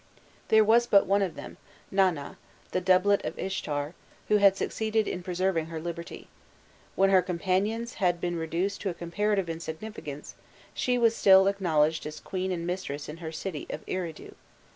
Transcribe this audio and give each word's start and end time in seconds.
There 0.47 0.63
was 0.63 0.87
but 0.87 1.05
one 1.05 1.21
of 1.21 1.35
them, 1.35 1.57
Nana, 1.91 2.39
the 2.71 2.81
doublet 2.81 3.23
of 3.23 3.37
Ishtar, 3.37 3.93
who 4.29 4.37
had 4.37 4.57
succeeded 4.57 5.07
in 5.07 5.21
preserving 5.21 5.67
her 5.67 5.79
liberty: 5.79 6.27
when 6.95 7.11
her 7.11 7.21
companions 7.21 7.93
had 8.01 8.19
been 8.19 8.35
reduced 8.35 8.81
to 8.81 8.93
comparative 8.95 9.47
insignificance, 9.47 10.33
she 10.73 10.97
was 10.97 11.15
still 11.15 11.45
acknowledged 11.45 12.07
as 12.07 12.19
queen 12.19 12.51
and 12.51 12.65
mistress 12.65 13.07
in 13.07 13.17
her 13.17 13.31
city 13.31 13.67
of 13.69 13.85
Eridu. 13.85 14.33